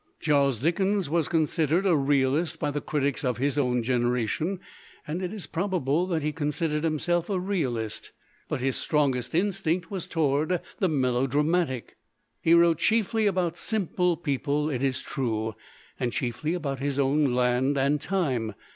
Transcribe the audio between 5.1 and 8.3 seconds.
it is prob able that he considered himself a realist.